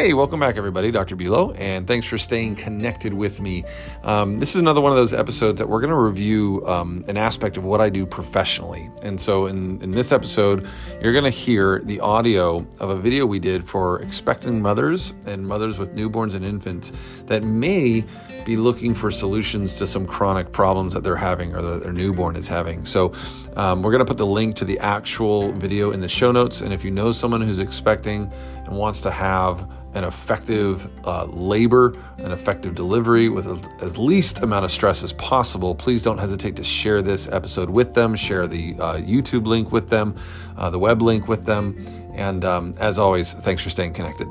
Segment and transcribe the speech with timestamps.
[0.00, 0.90] Hey, welcome back, everybody.
[0.90, 1.14] Dr.
[1.14, 3.64] Bulow, and thanks for staying connected with me.
[4.02, 7.18] Um, this is another one of those episodes that we're going to review um, an
[7.18, 8.88] aspect of what I do professionally.
[9.02, 10.66] And so, in, in this episode,
[11.02, 15.46] you're going to hear the audio of a video we did for expecting mothers and
[15.46, 16.92] mothers with newborns and infants
[17.26, 18.02] that may
[18.46, 22.36] be looking for solutions to some chronic problems that they're having or that their newborn
[22.36, 22.86] is having.
[22.86, 23.12] So,
[23.56, 26.62] um, we're going to put the link to the actual video in the show notes.
[26.62, 28.32] And if you know someone who's expecting
[28.70, 33.46] and wants to have an effective uh, labor, an effective delivery with
[33.82, 37.92] as least amount of stress as possible, please don't hesitate to share this episode with
[37.94, 40.14] them, share the uh, YouTube link with them,
[40.56, 41.84] uh, the web link with them.
[42.14, 44.28] And um, as always, thanks for staying connected.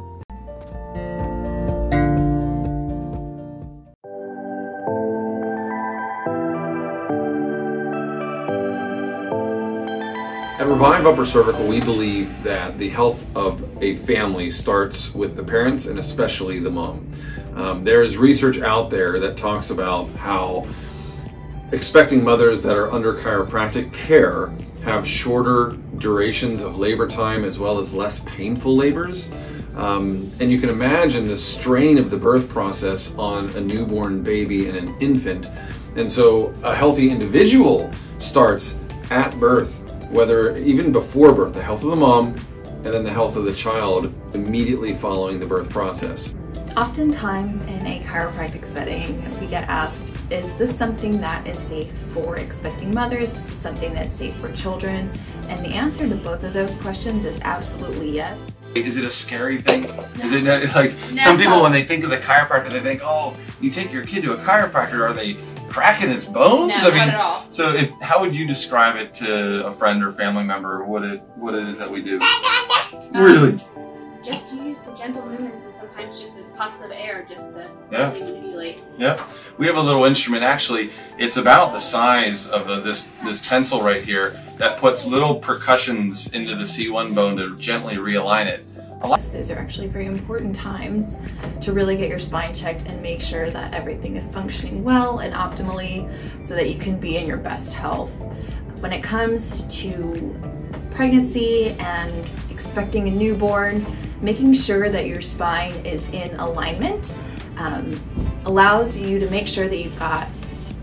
[10.60, 15.44] At Revive Upper Cervical, we believe that the health of a family starts with the
[15.44, 17.10] parents and especially the mom.
[17.56, 20.68] Um, there is research out there that talks about how
[21.72, 27.80] expecting mothers that are under chiropractic care have shorter durations of labor time as well
[27.80, 29.30] as less painful labors.
[29.76, 34.68] Um, and you can imagine the strain of the birth process on a newborn baby
[34.68, 35.48] and an infant.
[35.96, 38.76] And so a healthy individual starts
[39.12, 42.36] at birth whether even before birth, the health of the mom
[42.84, 46.34] and then the health of the child immediately following the birth process.
[46.78, 52.38] Oftentimes in a chiropractic setting, we get asked, is this something that is safe for
[52.38, 53.34] expecting mothers?
[53.34, 55.12] Is this something that's safe for children?
[55.50, 58.40] And the answer to both of those questions is absolutely yes.
[58.76, 59.84] Is it a scary thing?
[59.84, 60.24] No.
[60.24, 60.44] Is it
[60.76, 61.22] like no.
[61.24, 64.22] some people when they think of the chiropractor, they think, oh, you take your kid
[64.24, 65.38] to a chiropractor, are they
[65.70, 66.84] cracking his bones?
[66.84, 67.46] No, I mean, not at all.
[67.52, 70.84] So, if how would you describe it to a friend or family member?
[70.84, 72.20] What it what it is that we do?
[73.14, 73.64] Um, really?
[74.24, 77.72] Just to use the gentle movements and sometimes just those puffs of air just to
[77.90, 78.12] yeah.
[78.12, 78.84] really manipulate.
[78.98, 79.26] Yeah,
[79.58, 80.44] we have a little instrument.
[80.44, 85.36] Actually, it's about the size of a, this this pencil right here that puts little
[85.36, 88.66] percussions into the C1 bone to gently realign it.
[89.02, 91.16] Those are actually very important times
[91.62, 95.34] to really get your spine checked and make sure that everything is functioning well and
[95.34, 96.12] optimally
[96.46, 98.12] so that you can be in your best health.
[98.82, 100.36] When it comes to
[100.92, 102.12] pregnancy and
[102.60, 103.86] expecting a newborn,
[104.22, 107.18] making sure that your spine is in alignment
[107.56, 107.98] um,
[108.44, 110.28] allows you to make sure that you've got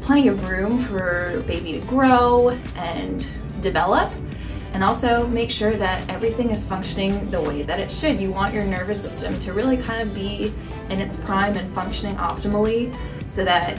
[0.01, 3.29] plenty of room for baby to grow and
[3.61, 4.11] develop
[4.73, 8.21] and also make sure that everything is functioning the way that it should.
[8.21, 10.53] You want your nervous system to really kind of be
[10.89, 12.95] in its prime and functioning optimally
[13.29, 13.79] so that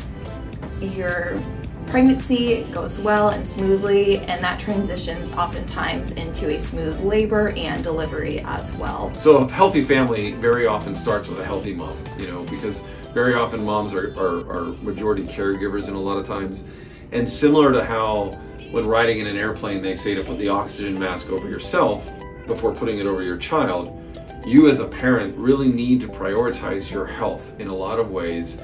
[0.81, 1.35] your
[1.87, 8.41] pregnancy goes well and smoothly and that transitions oftentimes into a smooth labor and delivery
[8.41, 9.13] as well.
[9.15, 12.81] So a healthy family very often starts with a healthy mom, you know, because
[13.13, 16.65] very often moms are, are, are majority caregivers and a lot of times.
[17.13, 18.37] And similar to how
[18.71, 22.09] when riding in an airplane, they say to put the oxygen mask over yourself
[22.47, 23.93] before putting it over your child.
[24.45, 28.57] You as a parent really need to prioritize your health in a lot of ways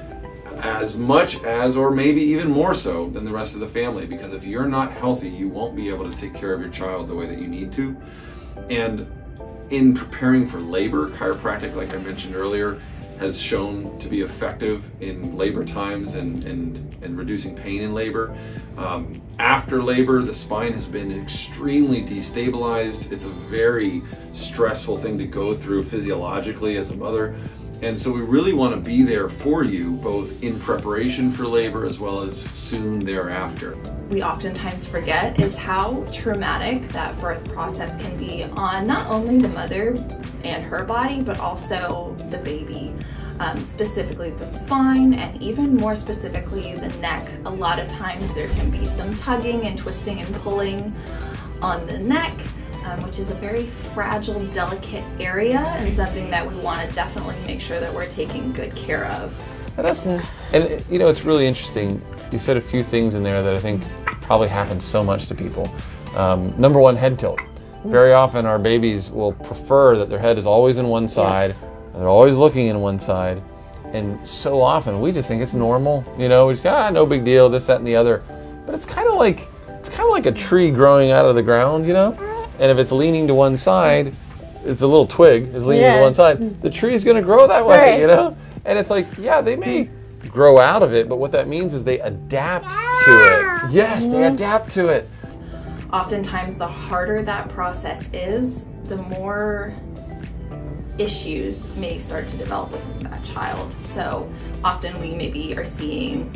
[0.60, 4.32] as much as or maybe even more so than the rest of the family because
[4.32, 7.14] if you're not healthy you won't be able to take care of your child the
[7.14, 7.96] way that you need to
[8.70, 9.06] and
[9.70, 12.80] in preparing for labor chiropractic like i mentioned earlier
[13.18, 18.36] has shown to be effective in labor times and, and, and reducing pain in labor.
[18.76, 23.12] Um, after labor, the spine has been extremely destabilized.
[23.12, 27.36] It's a very stressful thing to go through physiologically as a mother.
[27.84, 31.84] And so we really want to be there for you, both in preparation for labor
[31.84, 33.76] as well as soon thereafter.
[34.08, 39.50] We oftentimes forget is how traumatic that birth process can be on not only the
[39.50, 39.98] mother
[40.44, 42.90] and her body, but also the baby.
[43.40, 47.28] Um, specifically the spine and even more specifically the neck.
[47.44, 50.94] A lot of times there can be some tugging and twisting and pulling
[51.60, 52.32] on the neck,
[52.84, 57.36] um, which is a very fragile, delicate area and something that we want to definitely
[57.46, 59.34] make sure that we're taking good care of.
[59.76, 62.00] And, that's, and you know, it's really interesting.
[62.30, 65.34] You said a few things in there that I think probably happen so much to
[65.34, 65.72] people.
[66.14, 67.40] Um, number one, head tilt.
[67.84, 71.50] Very often our babies will prefer that their head is always in one side.
[71.50, 71.64] Yes.
[71.92, 73.42] They're always looking in one side.
[73.92, 76.04] And so often we just think it's normal.
[76.18, 78.22] You know, we just ah, no big deal, this, that, and the other.
[78.66, 81.42] But it's kind of like it's kind of like a tree growing out of the
[81.42, 82.16] ground, you know?
[82.58, 84.14] And if it's leaning to one side,
[84.64, 85.96] it's a little twig is leaning yeah.
[85.96, 88.00] to one side, the tree is going to grow that way, right.
[88.00, 88.36] you know?
[88.64, 89.90] And it's like, yeah, they may
[90.28, 93.70] grow out of it, but what that means is they adapt to it.
[93.70, 94.34] Yes, they mm-hmm.
[94.34, 95.08] adapt to it
[95.94, 99.72] oftentimes the harder that process is, the more
[100.98, 103.72] issues may start to develop with that child.
[103.84, 104.30] So
[104.64, 106.32] often we maybe are seeing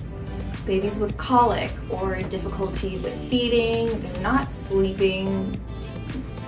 [0.65, 5.61] babies with colic or difficulty with feeding, they're not sleeping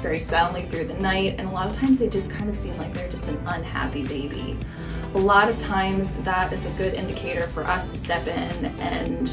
[0.01, 2.77] very soundly through the night, and a lot of times they just kind of seem
[2.79, 4.57] like they're just an unhappy baby.
[5.15, 9.31] A lot of times that is a good indicator for us to step in and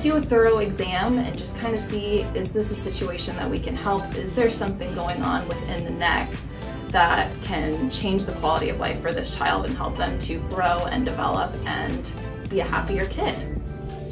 [0.00, 3.58] do a thorough exam and just kind of see, is this a situation that we
[3.58, 4.14] can help?
[4.14, 6.30] Is there something going on within the neck
[6.88, 10.86] that can change the quality of life for this child and help them to grow
[10.86, 12.12] and develop and
[12.48, 13.34] be a happier kid?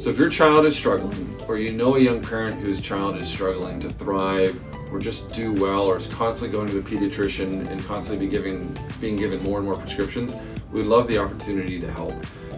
[0.01, 3.27] So if your child is struggling, or you know a young parent whose child is
[3.27, 4.59] struggling to thrive
[4.91, 8.77] or just do well or is constantly going to the pediatrician and constantly be giving,
[9.01, 10.35] being given more and more prescriptions,
[10.71, 12.13] we'd love the opportunity to help.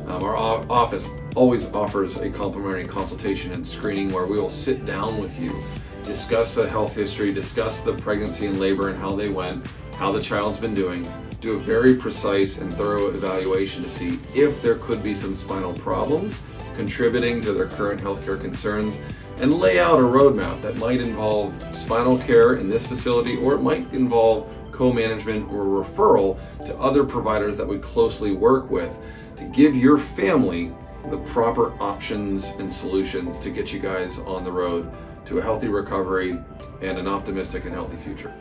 [0.08, 5.20] Um, our office always offers a complimentary consultation and screening where we will sit down
[5.20, 5.54] with you,
[6.04, 9.66] discuss the health history, discuss the pregnancy and labor and how they went,
[9.96, 11.06] how the child's been doing,
[11.42, 15.74] do a very precise and thorough evaluation to see if there could be some spinal
[15.74, 16.42] problems
[16.76, 19.00] contributing to their current healthcare concerns
[19.40, 23.62] and lay out a roadmap that might involve spinal care in this facility or it
[23.62, 28.96] might involve co-management or referral to other providers that we closely work with
[29.38, 30.74] to give your family
[31.12, 34.92] the proper options and solutions to get you guys on the road
[35.26, 36.40] to a healthy recovery
[36.82, 38.34] and an optimistic and healthy future.